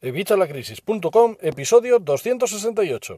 [0.00, 3.16] Evitalacrisis.com, episodio 268.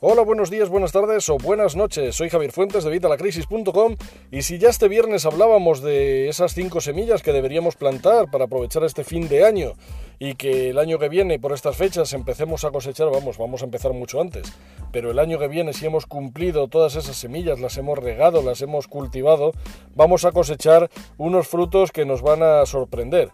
[0.00, 2.14] Hola, buenos días, buenas tardes o buenas noches.
[2.14, 3.96] Soy Javier Fuentes de Vitalacrisis.com
[4.30, 8.84] y si ya este viernes hablábamos de esas cinco semillas que deberíamos plantar para aprovechar
[8.84, 9.72] este fin de año
[10.20, 13.64] y que el año que viene por estas fechas empecemos a cosechar, vamos, vamos a
[13.64, 14.52] empezar mucho antes,
[14.92, 18.62] pero el año que viene si hemos cumplido todas esas semillas, las hemos regado, las
[18.62, 19.50] hemos cultivado,
[19.96, 23.30] vamos a cosechar unos frutos que nos van a sorprender.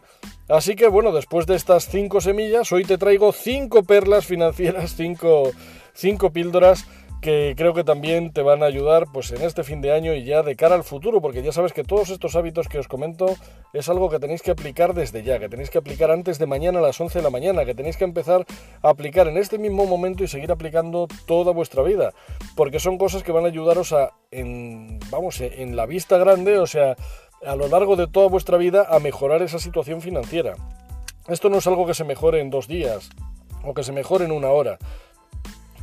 [0.49, 5.53] Así que bueno, después de estas cinco semillas, hoy te traigo cinco perlas financieras, cinco
[5.95, 6.87] cinco píldoras
[7.25, 10.25] que creo que también te van a ayudar pues en este fin de año y
[10.25, 13.35] ya de cara al futuro, porque ya sabes que todos estos hábitos que os comento
[13.73, 16.81] es algo que tenéis que aplicar desde ya, que tenéis que aplicar antes de mañana
[16.81, 18.45] a las 11 de la mañana, que tenéis que empezar
[18.83, 22.13] a aplicar en este mismo momento y seguir aplicando toda vuestra vida,
[22.57, 26.67] porque son cosas que van a ayudaros a en vamos, en la vista grande, o
[26.67, 26.95] sea,
[27.47, 30.57] a lo largo de toda vuestra vida a mejorar esa situación financiera.
[31.29, 33.09] Esto no es algo que se mejore en dos días
[33.65, 34.79] o que se mejore en una hora.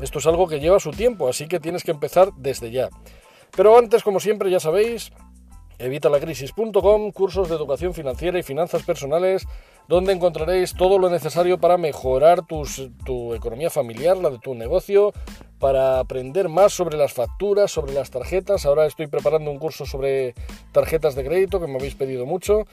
[0.01, 2.89] Esto es algo que lleva su tiempo, así que tienes que empezar desde ya.
[3.55, 5.11] Pero antes, como siempre, ya sabéis,
[5.77, 9.45] evitalacrisis.com, cursos de educación financiera y finanzas personales,
[9.87, 15.11] donde encontraréis todo lo necesario para mejorar tu economía familiar, la de tu negocio,
[15.59, 18.65] para aprender más sobre las facturas, sobre las tarjetas.
[18.65, 20.33] Ahora estoy preparando un curso sobre
[20.71, 22.65] tarjetas de crédito que me habéis pedido mucho.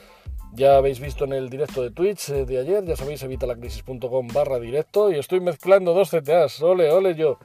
[0.53, 4.59] Ya habéis visto en el directo de Twitch eh, de ayer, ya sabéis, evitalacrisis.com barra
[4.59, 6.61] directo y estoy mezclando dos CTAs.
[6.61, 7.37] Ole, ole yo.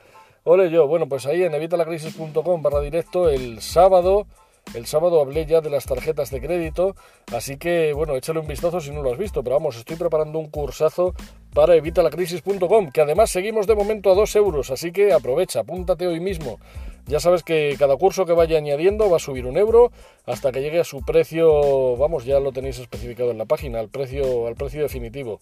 [0.45, 0.89] Ole yo.
[0.89, 4.27] Bueno, pues ahí en evitalacrisis.com barra directo el sábado
[4.73, 6.97] el sábado hablé ya de las tarjetas de crédito,
[7.33, 10.39] así que bueno, échale un vistazo si no lo has visto, pero vamos, estoy preparando
[10.41, 11.15] un cursazo
[11.53, 16.19] para evitalacrisis.com, que además seguimos de momento a 2 euros, así que aprovecha, apúntate hoy
[16.19, 16.59] mismo.
[17.07, 19.93] Ya sabes que cada curso que vaya añadiendo va a subir un euro
[20.27, 23.89] hasta que llegue a su precio, vamos, ya lo tenéis especificado en la página, al
[23.89, 25.41] precio, al precio definitivo.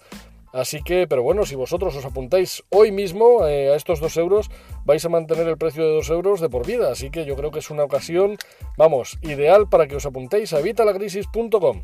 [0.52, 4.50] Así que, pero bueno, si vosotros os apuntáis hoy mismo eh, a estos dos euros,
[4.84, 6.92] vais a mantener el precio de dos euros de por vida.
[6.92, 8.36] Así que yo creo que es una ocasión,
[8.76, 11.82] vamos, ideal para que os apuntéis a evitalacrisis.com.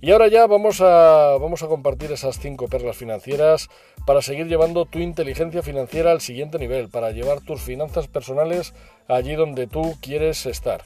[0.00, 3.68] Y ahora ya vamos a, vamos a compartir esas cinco perlas financieras
[4.06, 8.72] para seguir llevando tu inteligencia financiera al siguiente nivel, para llevar tus finanzas personales
[9.08, 10.84] allí donde tú quieres estar.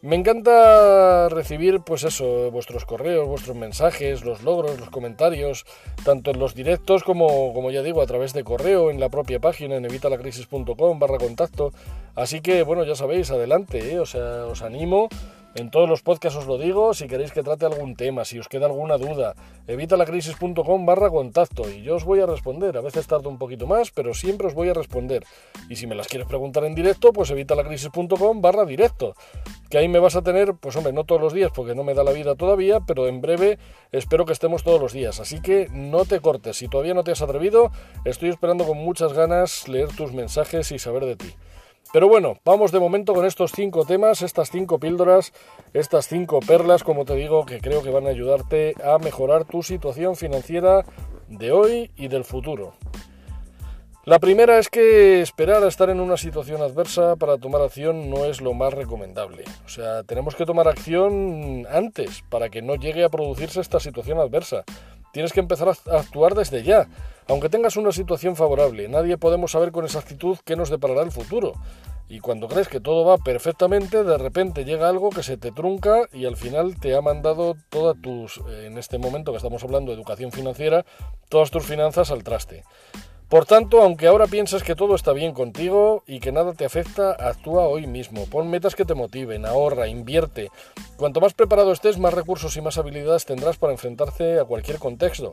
[0.00, 5.66] Me encanta recibir, pues eso, vuestros correos, vuestros mensajes, los logros, los comentarios,
[6.04, 9.40] tanto en los directos como, como ya digo, a través de correo, en la propia
[9.40, 11.72] página, en evitalacrisis.com barra contacto.
[12.14, 13.98] Así que, bueno, ya sabéis, adelante, ¿eh?
[13.98, 15.08] o sea, os animo
[15.58, 18.48] en todos los podcasts os lo digo, si queréis que trate algún tema, si os
[18.48, 19.34] queda alguna duda,
[19.66, 22.76] evitalacrisis.com barra contacto y yo os voy a responder.
[22.76, 25.24] A veces tardo un poquito más, pero siempre os voy a responder.
[25.68, 29.14] Y si me las quieres preguntar en directo, pues evitalacrisis.com barra directo.
[29.68, 31.94] Que ahí me vas a tener, pues hombre, no todos los días porque no me
[31.94, 33.58] da la vida todavía, pero en breve
[33.90, 35.18] espero que estemos todos los días.
[35.18, 36.56] Así que no te cortes.
[36.56, 37.72] Si todavía no te has atrevido,
[38.04, 41.34] estoy esperando con muchas ganas leer tus mensajes y saber de ti.
[41.90, 45.32] Pero bueno, vamos de momento con estos cinco temas, estas cinco píldoras,
[45.72, 49.62] estas cinco perlas, como te digo, que creo que van a ayudarte a mejorar tu
[49.62, 50.84] situación financiera
[51.28, 52.74] de hoy y del futuro.
[54.04, 58.24] La primera es que esperar a estar en una situación adversa para tomar acción no
[58.24, 59.44] es lo más recomendable.
[59.66, 64.18] O sea, tenemos que tomar acción antes para que no llegue a producirse esta situación
[64.18, 64.64] adversa.
[65.12, 66.88] Tienes que empezar a actuar desde ya.
[67.28, 71.54] Aunque tengas una situación favorable, nadie podemos saber con exactitud qué nos deparará el futuro.
[72.08, 76.08] Y cuando crees que todo va perfectamente, de repente llega algo que se te trunca
[76.10, 79.98] y al final te ha mandado todas tus, en este momento que estamos hablando de
[79.98, 80.86] educación financiera,
[81.28, 82.64] todas tus finanzas al traste.
[83.28, 87.12] Por tanto, aunque ahora pienses que todo está bien contigo y que nada te afecta,
[87.12, 88.24] actúa hoy mismo.
[88.24, 90.50] Pon metas que te motiven, ahorra, invierte.
[90.96, 95.32] Cuanto más preparado estés, más recursos y más habilidades tendrás para enfrentarte a cualquier contexto.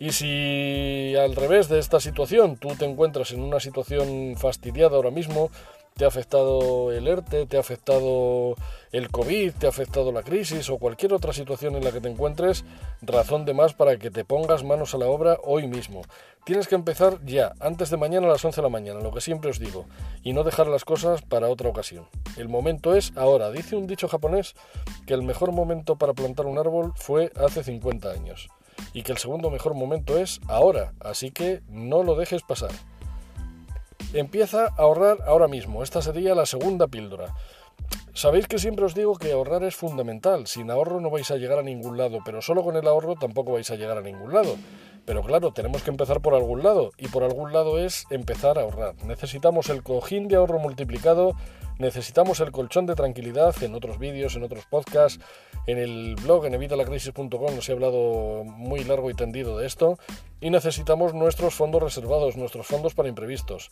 [0.00, 5.12] Y si al revés de esta situación tú te encuentras en una situación fastidiada ahora
[5.12, 5.50] mismo,
[5.98, 8.54] te ha afectado el ERTE, te ha afectado
[8.92, 12.08] el COVID, te ha afectado la crisis o cualquier otra situación en la que te
[12.08, 12.64] encuentres,
[13.02, 16.02] razón de más para que te pongas manos a la obra hoy mismo.
[16.44, 19.20] Tienes que empezar ya, antes de mañana a las 11 de la mañana, lo que
[19.20, 19.86] siempre os digo,
[20.22, 22.06] y no dejar las cosas para otra ocasión.
[22.36, 23.50] El momento es ahora.
[23.50, 24.54] Dice un dicho japonés
[25.04, 28.48] que el mejor momento para plantar un árbol fue hace 50 años
[28.92, 32.70] y que el segundo mejor momento es ahora, así que no lo dejes pasar.
[34.14, 35.82] Empieza a ahorrar ahora mismo.
[35.82, 37.34] Esta sería la segunda píldora.
[38.14, 40.46] Sabéis que siempre os digo que ahorrar es fundamental.
[40.46, 43.52] Sin ahorro no vais a llegar a ningún lado, pero solo con el ahorro tampoco
[43.52, 44.56] vais a llegar a ningún lado.
[45.08, 48.60] Pero claro, tenemos que empezar por algún lado y por algún lado es empezar a
[48.60, 48.94] ahorrar.
[49.06, 51.34] Necesitamos el cojín de ahorro multiplicado,
[51.78, 55.18] necesitamos el colchón de tranquilidad en otros vídeos, en otros podcasts,
[55.66, 59.98] en el blog en evitalacrisis.com nos he hablado muy largo y tendido de esto
[60.42, 63.70] y necesitamos nuestros fondos reservados, nuestros fondos para imprevistos.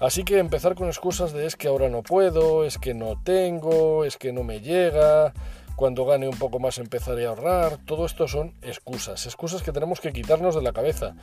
[0.00, 4.06] Así que empezar con excusas de es que ahora no puedo, es que no tengo,
[4.06, 5.34] es que no me llega,
[5.78, 7.78] cuando gane un poco más empezaré a ahorrar.
[7.86, 11.14] Todo esto son excusas, excusas que tenemos que quitarnos de la cabeza.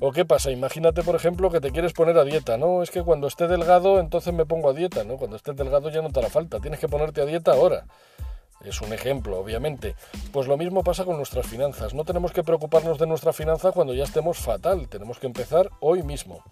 [0.00, 0.50] ¿O qué pasa?
[0.50, 2.82] Imagínate, por ejemplo, que te quieres poner a dieta, ¿no?
[2.82, 5.16] Es que cuando esté delgado, entonces me pongo a dieta, ¿no?
[5.16, 7.86] Cuando estés delgado ya no te hará falta, tienes que ponerte a dieta ahora.
[8.64, 9.94] Es un ejemplo, obviamente.
[10.32, 11.94] Pues lo mismo pasa con nuestras finanzas.
[11.94, 14.88] No tenemos que preocuparnos de nuestra finanza cuando ya estemos fatal.
[14.88, 16.42] Tenemos que empezar hoy mismo.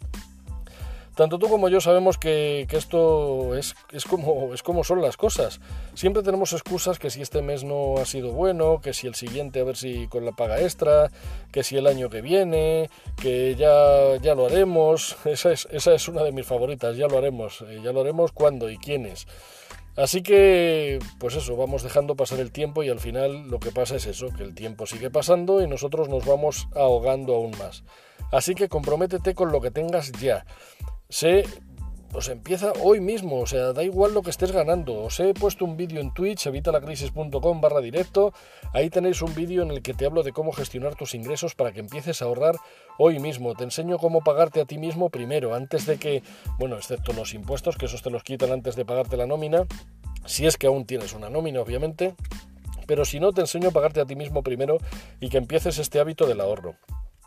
[1.15, 3.75] Tanto tú como yo sabemos que, esto es,
[4.07, 5.61] como son las cosas.
[5.95, 9.61] Siempre tenemos excusas que si este mes no ha sido bueno, que si el siguiente
[9.61, 11.11] a ver si con la paga extra,
[11.51, 12.89] que si el año que viene,
[13.21, 15.17] que ya, ya lo haremos.
[15.27, 17.63] Esa es, esa es una de mis favoritas, ya lo haremos.
[17.63, 19.27] Eh, ya lo haremos cuándo y quiénes.
[19.97, 23.97] Así que, pues eso, vamos dejando pasar el tiempo y al final lo que pasa
[23.97, 27.85] es eso, que el tiempo sigue pasando y nosotros nos vamos ahogando aún más.
[28.31, 30.47] Así que comprométete con lo que tengas ya
[31.13, 31.45] se
[32.11, 35.03] pues empieza hoy mismo, o sea, da igual lo que estés ganando.
[35.03, 38.35] Os he puesto un vídeo en Twitch, evitalacrisis.com barra directo.
[38.75, 41.73] Ahí tenéis un vídeo en el que te hablo de cómo gestionar tus ingresos para
[41.73, 42.57] que empieces a ahorrar
[42.99, 43.55] hoy mismo.
[43.55, 46.23] Te enseño cómo pagarte a ti mismo primero, antes de que,
[46.59, 49.67] bueno, excepto los impuestos, que esos te los quitan antes de pagarte la nómina,
[50.27, 52.15] si es que aún tienes una nómina, obviamente.
[52.87, 54.79] Pero si no, te enseño a pagarte a ti mismo primero
[55.19, 56.77] y que empieces este hábito del ahorro.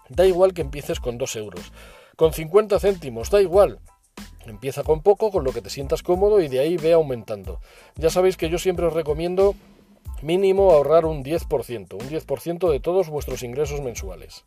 [0.10, 1.72] Da igual que empieces con 2 euros
[2.16, 3.80] con 50 céntimos, da igual.
[4.46, 7.60] Empieza con poco, con lo que te sientas cómodo y de ahí ve aumentando.
[7.96, 9.56] Ya sabéis que yo siempre os recomiendo
[10.22, 14.44] mínimo ahorrar un 10%, un 10% de todos vuestros ingresos mensuales.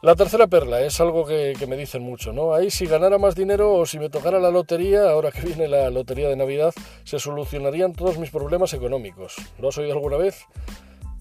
[0.00, 2.54] La tercera perla es algo que, me dicen mucho, ¿no?
[2.54, 5.90] Ahí si ganara más dinero o si me tocara la lotería, ahora que viene la
[5.90, 6.72] lotería de Navidad,
[7.02, 9.34] se solucionarían todos mis problemas económicos.
[9.58, 10.44] ¿Lo has oído alguna vez?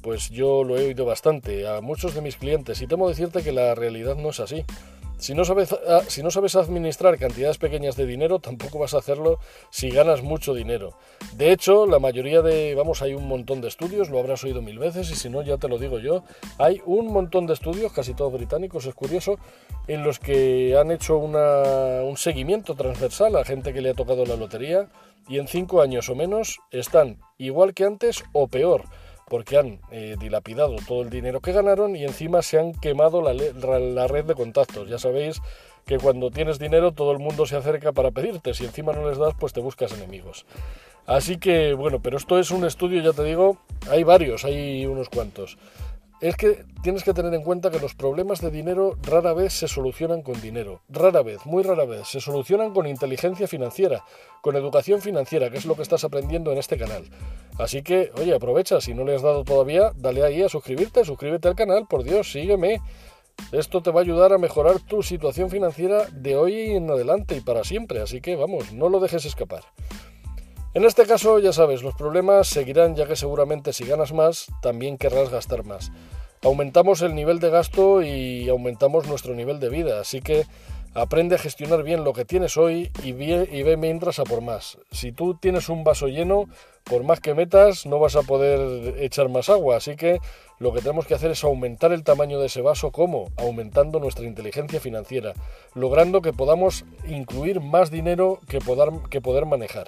[0.04, 3.52] Pues yo lo he oído bastante a muchos de mis clientes y temo decirte que
[3.52, 4.64] la realidad no es así.
[5.18, 9.00] Si no, sabes, ah, si no sabes administrar cantidades pequeñas de dinero, tampoco vas a
[9.00, 9.40] hacerlo
[9.72, 10.94] si ganas mucho dinero.
[11.34, 14.78] De hecho, la mayoría de, vamos, hay un montón de estudios, lo habrás oído mil
[14.78, 16.24] veces y si no, ya te lo digo yo,
[16.60, 19.40] hay un montón de estudios, casi todos británicos, es curioso,
[19.88, 24.36] en los que han hecho un seguimiento transversal a gente que le ha tocado la
[24.36, 24.88] lotería
[25.28, 28.84] y en cinco años o menos están igual que antes o peor
[29.30, 33.34] porque han eh, dilapidado todo el dinero que ganaron y encima se han quemado la,
[33.34, 34.90] la, red de contactos.
[34.90, 35.42] Ya sabéis
[35.86, 39.18] que cuando tienes dinero todo el mundo se acerca para pedirte, si encima no les
[39.18, 40.46] das pues te buscas enemigos.
[41.06, 43.58] Así que bueno, pero esto es un estudio, ya te digo,
[43.90, 45.58] hay varios, hay unos cuantos
[46.20, 49.68] es que tienes que tener en cuenta que los problemas de dinero rara vez se
[49.68, 50.82] solucionan con dinero.
[50.90, 52.08] Rara vez, muy rara vez.
[52.08, 54.04] Se solucionan con inteligencia financiera,
[54.42, 57.04] con educación financiera, que es lo que estás aprendiendo en este canal.
[57.60, 61.48] Así que, oye, aprovecha, si no le has dado todavía, dale ahí a suscribirte, suscríbete
[61.48, 62.82] al canal, por Dios, sígueme.
[63.52, 67.42] Esto te va a ayudar a mejorar tu situación financiera de hoy en adelante y
[67.42, 69.64] para siempre, así que vamos, no lo dejes escapar.
[70.78, 75.00] En este caso, ya sabes, los problemas seguirán ya que seguramente si ganas más, también
[75.00, 75.92] querrás gastar más.
[76.44, 80.46] Aumentamos el nivel de gasto y aumentamos nuestro nivel de vida, así que
[80.94, 84.42] aprende a gestionar bien lo que tienes hoy y ve, y ve mientras a por
[84.42, 84.78] más.
[84.92, 86.46] Si tú tienes un vaso lleno,
[86.84, 90.20] por más que metas, no vas a poder echar más agua, así que
[90.60, 93.32] lo que tenemos que hacer es aumentar el tamaño de ese vaso, ¿cómo?
[93.38, 95.34] Aumentando nuestra inteligencia financiera,
[95.74, 99.88] logrando que podamos incluir más dinero que poder, que poder manejar.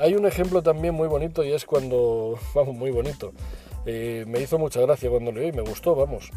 [0.00, 3.32] Hay un ejemplo también muy bonito y es cuando, vamos, muy bonito.
[3.84, 6.30] Eh, me hizo mucha gracia cuando vi, me gustó, vamos.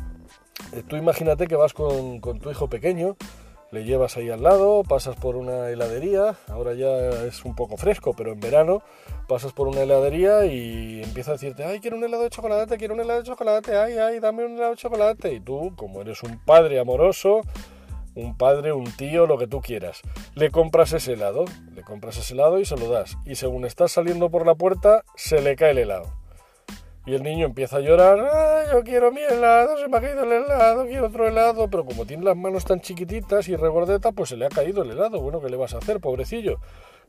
[0.73, 3.15] Eh, tú imagínate que vas con, tu hijo pequeño,
[3.71, 8.13] le llevas ahí al lado, pasas por una heladería, ahora ya es un poco fresco,
[8.13, 8.83] pero en verano
[9.29, 12.93] pasas por una heladería y empieza a decirte, ay, quiero un helado de chocolate, quiero
[12.95, 15.33] un helado de chocolate, ay, ay, dame un helado de chocolate.
[15.33, 17.41] Y tú, como eres un padre amoroso,
[18.15, 20.01] un padre, un tío, lo que tú quieras.
[20.35, 23.17] Le compras ese helado, le compras ese helado y se lo das.
[23.25, 26.23] Y según estás saliendo por la puerta, se le cae el helado.
[27.05, 30.23] Y el niño empieza a llorar, ¡ay, yo quiero mi helado, se me ha caído
[30.23, 31.69] el helado, quiero otro helado!
[31.69, 34.91] Pero como tiene las manos tan chiquititas y regordeta, pues se le ha caído el
[34.91, 35.19] helado.
[35.19, 36.59] Bueno, ¿qué le vas a hacer, pobrecillo?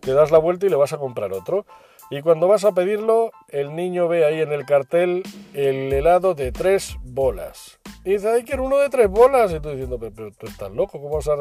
[0.04, 1.64] Le das la vuelta y le vas a comprar otro.
[2.10, 5.22] Y cuando vas a pedirlo, el niño ve ahí en el cartel
[5.54, 7.78] el helado de tres bolas.
[8.04, 9.52] Y dice, ay, quiero uno de tres bolas.
[9.52, 11.36] Y tú diciendo, pero, tú estás loco, ¿cómo vas a...?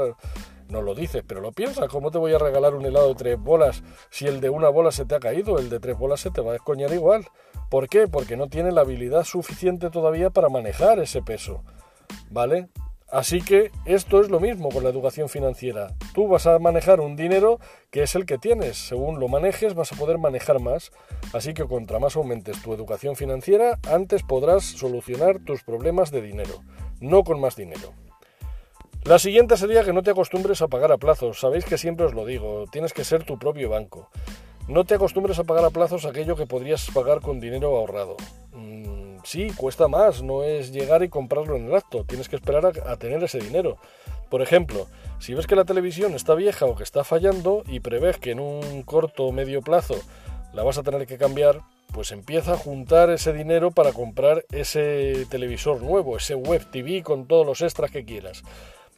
[0.70, 1.88] No lo dices, pero lo piensas.
[1.90, 4.92] ¿Cómo te voy a regalar un helado de tres bolas si el de una bola
[4.92, 5.60] se te ha caído?
[5.60, 7.28] El de tres bolas se te va a descoñar igual.
[7.70, 8.08] ¿Por qué?
[8.08, 11.64] Porque no tiene la habilidad suficiente todavía para manejar ese peso.
[12.30, 12.70] ¿vale?
[13.14, 15.94] Así que esto es lo mismo con la educación financiera.
[16.16, 17.60] Tú vas a manejar un dinero
[17.92, 18.76] que es el que tienes.
[18.76, 20.92] Según lo manejes vas a poder manejar más.
[21.32, 26.64] Así que contra más aumentes tu educación financiera, antes podrás solucionar tus problemas de dinero,
[27.02, 27.94] no con más dinero.
[29.04, 31.40] La siguiente sería que no te acostumbres a pagar a plazos.
[31.40, 34.10] Sabéis que siempre os lo digo, tienes que ser tu propio banco.
[34.68, 38.18] No te acostumbres a pagar a plazos aquello que podrías pagar con dinero ahorrado.
[39.24, 42.98] Sí, cuesta más, no es llegar y comprarlo en el acto, tienes que esperar a,
[42.98, 43.78] tener ese dinero.
[44.30, 44.88] Por ejemplo,
[45.20, 48.40] si ves que la televisión está vieja o que está fallando y prevés que en
[48.40, 49.96] un corto o medio plazo
[50.54, 51.62] la vas a tener que cambiar,
[51.94, 57.26] pues empieza a juntar ese dinero para comprar ese televisor nuevo, ese web TV con
[57.26, 58.44] todos los extras que quieras.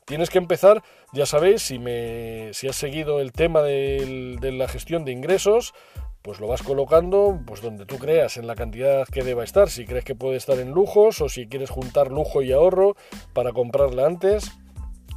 [0.06, 0.84] Tienes que empezar,
[1.14, 5.74] ya sabéis, si, me, si has seguido el tema de la gestión de ingresos,
[6.22, 9.86] pues lo vas colocando pues donde tú creas, en la cantidad que deba estar, si
[9.86, 12.96] crees que puede estar en lujos o si quieres juntar lujo y ahorro
[13.34, 14.52] para comprarla antes.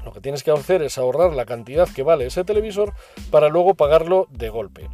[0.05, 2.95] Lo que tienes que hacer es ahorrar la cantidad que vale ese televisor
[3.31, 4.89] para luego pagarlo de golpe.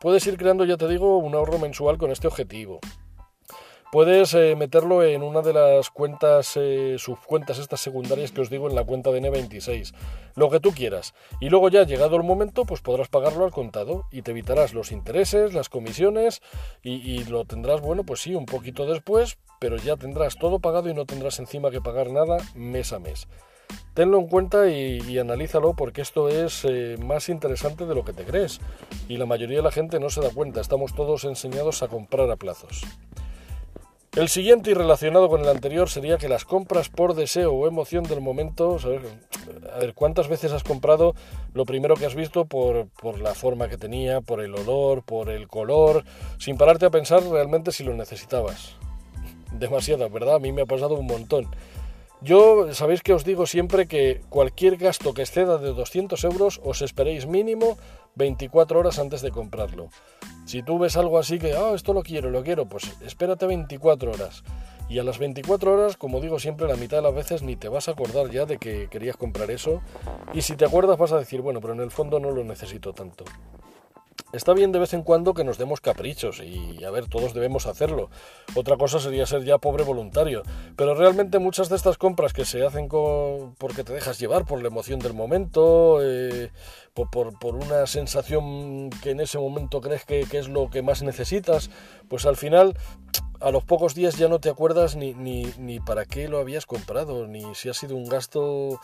[0.00, 2.80] Puedes ir creando, ya te digo, un ahorro mensual con este objetivo.
[3.92, 8.66] Puedes eh, meterlo en una de las cuentas, eh, subcuentas estas secundarias que os digo
[8.66, 9.92] en la cuenta de N26,
[10.34, 11.12] lo que tú quieras.
[11.40, 14.92] Y luego ya llegado el momento, pues podrás pagarlo al contado y te evitarás los
[14.92, 16.40] intereses, las comisiones
[16.82, 20.94] y, lo tendrás, bueno, pues sí, un poquito después, pero ya tendrás todo pagado y
[20.94, 23.28] no tendrás encima que pagar nada mes a mes.
[23.92, 28.24] Tenlo en cuenta y, analízalo porque esto es eh, más interesante de lo que te
[28.24, 28.58] crees
[29.06, 32.30] y la mayoría de la gente no se da cuenta, estamos todos enseñados a comprar
[32.30, 32.86] a plazos.
[34.14, 38.04] El siguiente y relacionado con el anterior sería que las compras por deseo o emoción
[38.04, 41.14] del momento, a ver, ¿cuántas veces has comprado
[41.54, 45.30] lo primero que has visto por, por la forma que tenía, por el olor, por
[45.30, 46.04] el color,
[46.36, 48.76] sin pararte a pensar realmente si lo necesitabas?
[49.50, 50.34] Demasiado, ¿verdad?
[50.34, 51.48] A mí me ha pasado un montón.
[52.20, 56.82] Yo, sabéis que os digo siempre que cualquier gasto que exceda de 200 euros os
[56.82, 57.78] esperéis mínimo
[58.14, 59.88] 24 horas antes de comprarlo.
[60.44, 64.12] Si tú ves algo así que, ah, esto lo quiero, lo quiero, pues espérate 24
[64.12, 64.44] horas.
[64.88, 67.68] Y a las 24 horas, como digo siempre, la mitad de las veces ni te
[67.68, 69.80] vas a acordar ya de que querías comprar eso.
[70.34, 72.92] Y si te acuerdas vas a decir, bueno, pero en el fondo no lo necesito
[72.92, 73.24] tanto.
[74.32, 77.66] Está bien de vez en cuando que nos demos caprichos y a ver, todos debemos
[77.66, 78.10] hacerlo.
[78.54, 80.42] Otra cosa sería ser ya pobre voluntario.
[80.76, 83.54] Pero realmente muchas de estas compras que se hacen con...
[83.58, 86.50] porque te dejas llevar por la emoción del momento, eh,
[86.94, 91.70] por, una sensación que en ese momento crees que, es lo que más necesitas,
[92.08, 92.76] pues al final
[93.40, 96.66] a los pocos días ya no te acuerdas ni, ni, ni para qué lo habías
[96.66, 98.78] comprado, ni si ha sido un gasto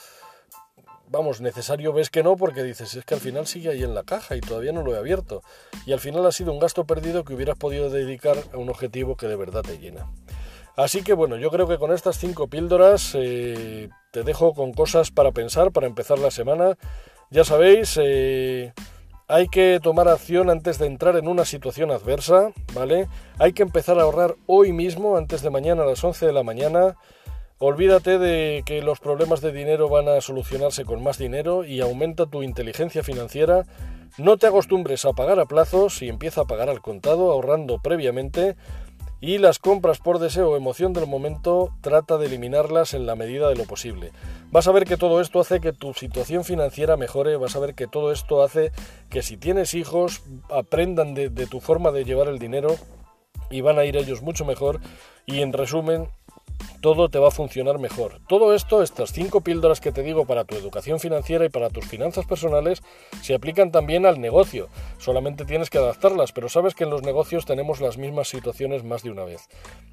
[1.10, 4.02] vamos, necesario ves que no porque dices, es que al final sigue ahí en la
[4.02, 5.42] caja y todavía no lo he abierto.
[5.86, 9.16] Y al final ha sido un gasto perdido que hubieras podido dedicar a un objetivo
[9.16, 10.06] que de verdad te llena.
[10.76, 15.10] Así que bueno, yo creo que con estas cinco píldoras eh, te dejo con cosas
[15.10, 16.76] para pensar, para empezar la semana.
[17.30, 18.72] Ya sabéis, eh,
[19.26, 23.08] hay que tomar acción antes de entrar en una situación adversa, ¿vale?
[23.38, 26.42] Hay que empezar a ahorrar hoy mismo, antes de mañana a las 11 de la
[26.42, 26.96] mañana.
[27.60, 32.26] Olvídate de que los problemas de dinero van a solucionarse con más dinero y aumenta
[32.26, 33.64] tu inteligencia financiera.
[34.16, 38.54] No te acostumbres a pagar a plazos y empieza a pagar al contado ahorrando previamente.
[39.20, 43.48] Y las compras por deseo o emoción del momento trata de eliminarlas en la medida
[43.48, 44.12] de lo posible.
[44.52, 47.74] Vas a ver que todo esto hace que tu situación financiera mejore, vas a ver
[47.74, 48.70] que todo esto hace
[49.10, 52.76] que si tienes hijos aprendan de, tu forma de llevar el dinero
[53.50, 54.78] y van a ir ellos mucho mejor.
[55.26, 56.08] Y en resumen,
[56.80, 58.20] todo te va a funcionar mejor.
[58.28, 61.86] Todo esto, estas cinco píldoras que te digo para tu educación financiera y para tus
[61.86, 62.82] finanzas personales,
[63.22, 64.68] se aplican también al negocio.
[64.98, 69.02] Solamente tienes que adaptarlas, pero sabes que en los negocios tenemos las mismas situaciones más
[69.02, 69.48] de una vez.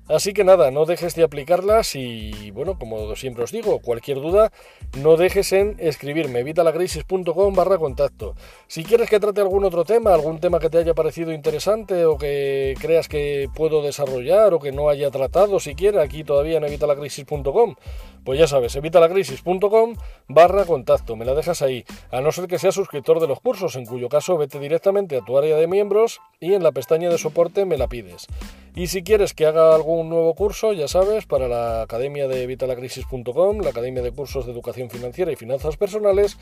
[0.07, 4.51] Así que nada, no dejes de aplicarlas y bueno, como siempre os digo, cualquier duda,
[4.99, 8.35] no dejes en escribirme evitalacrisis.com barra contacto.
[8.67, 12.17] Si quieres que trate algún otro tema, algún tema que te haya parecido interesante o
[12.17, 17.75] que creas que puedo desarrollar o que no haya tratado siquiera, aquí todavía en evitalacrisis.com,
[18.23, 19.95] pues ya sabes, evitalacrisis.com
[20.27, 23.75] barra contacto, me la dejas ahí, a no ser que seas suscriptor de los cursos,
[23.75, 27.17] en cuyo caso vete directamente a tu área de miembros y en la pestaña de
[27.17, 28.27] soporte me la pides.
[28.75, 33.59] Y si quieres que haga algún nuevo curso, ya sabes, para la academia de evitalacrisis.com,
[33.59, 36.37] la academia de cursos de educación financiera y finanzas personales,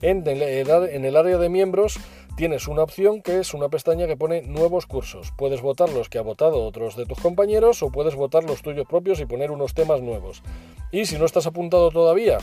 [0.00, 1.98] en el área de miembros
[2.36, 5.32] tienes una opción que es una pestaña que pone nuevos cursos.
[5.36, 8.86] Puedes votar los que ha votado otros de tus compañeros o puedes votar los tuyos
[8.86, 10.42] propios y poner unos temas nuevos.
[10.92, 12.38] Y si no estás apuntado todavía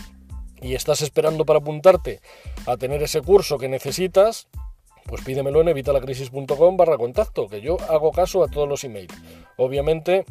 [0.62, 2.22] y estás esperando para apuntarte
[2.66, 4.48] a tener ese curso que necesitas,
[5.06, 9.14] pues pídemelo en evitalacrisis.com barra contacto, que yo hago caso a todos los emails.
[9.58, 10.26] Obviamente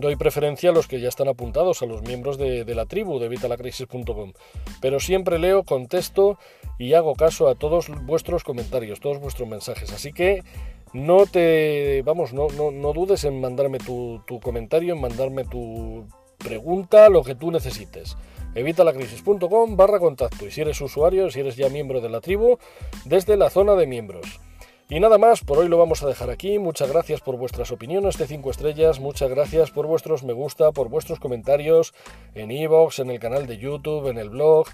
[0.00, 3.28] doy preferencia a los que ya están apuntados, a los miembros de, la tribu de
[3.28, 4.32] vitalacrisis.com.
[4.80, 6.38] Pero siempre leo, contesto
[6.78, 9.92] y hago caso a todos vuestros comentarios, todos vuestros mensajes.
[9.92, 10.42] Así que
[10.92, 16.06] no te, vamos, no, no, dudes en mandarme tu, tu, comentario, en mandarme tu
[16.38, 18.16] pregunta, lo que tú necesites.
[18.54, 20.46] Evitalacrisis.com barra contacto.
[20.46, 22.58] Y si eres usuario, si eres ya miembro de la tribu,
[23.04, 24.40] desde la zona de miembros.
[24.90, 26.58] Y nada más, por hoy lo vamos a dejar aquí.
[26.58, 30.88] Muchas gracias por vuestras opiniones de 5 estrellas, muchas gracias por vuestros me gusta, por
[30.88, 31.92] vuestros comentarios
[32.34, 34.66] en iVoox, en el canal de YouTube, en el blog.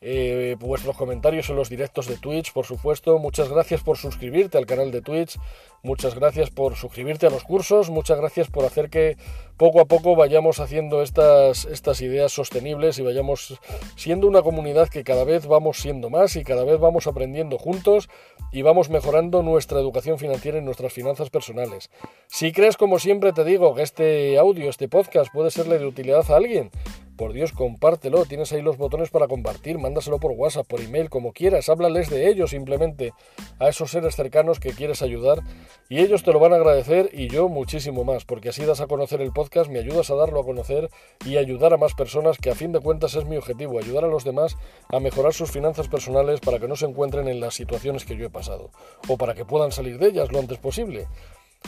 [0.00, 3.18] Eh, vuestros comentarios en los directos de Twitch, por supuesto.
[3.18, 5.38] Muchas gracias por suscribirte al canal de Twitch.
[5.82, 7.90] Muchas gracias por suscribirte a los cursos.
[7.90, 9.16] Muchas gracias por hacer que
[9.56, 13.58] poco a poco vayamos haciendo estas, estas ideas sostenibles y vayamos
[13.96, 18.08] siendo una comunidad que cada vez vamos siendo más y cada vez vamos aprendiendo juntos
[18.52, 21.90] y vamos mejorando nuestra educación financiera y nuestras finanzas personales.
[22.28, 26.30] Si crees, como siempre te digo, que este audio, este podcast puede serle de utilidad
[26.30, 26.70] a alguien,
[27.18, 28.24] por Dios, compártelo.
[28.24, 29.76] Tienes ahí los botones para compartir.
[29.76, 31.68] Mándaselo por WhatsApp, por email, como quieras.
[31.68, 33.12] Háblales de ellos simplemente
[33.58, 35.42] a esos seres cercanos que quieres ayudar.
[35.90, 38.86] Y ellos te lo van a agradecer y yo muchísimo más, porque así das a
[38.86, 40.88] conocer el podcast, me ayudas a darlo a conocer
[41.26, 44.08] y ayudar a más personas, que a fin de cuentas es mi objetivo, ayudar a
[44.08, 44.56] los demás
[44.88, 48.26] a mejorar sus finanzas personales para que no se encuentren en las situaciones que yo
[48.26, 48.70] he pasado,
[49.08, 51.08] o para que puedan salir de ellas lo antes posible.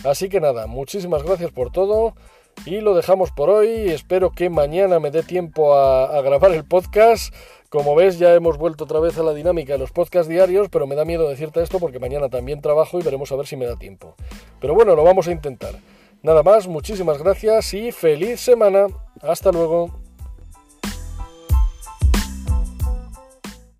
[0.04, 2.14] Así que nada, muchísimas gracias por todo.
[2.66, 3.69] Y lo dejamos por hoy.
[3.88, 7.35] Espero que mañana me dé tiempo a, grabar el podcast.
[7.69, 10.87] Como ves, ya hemos vuelto otra vez a la dinámica de los podcasts diarios, pero
[10.87, 13.66] me da miedo decirte esto porque mañana también trabajo y veremos a ver si me
[13.66, 14.16] da tiempo.
[14.61, 15.75] Pero bueno, lo vamos a intentar.
[16.23, 18.88] Nada más, muchísimas gracias y feliz semana.
[19.23, 20.00] Hasta luego.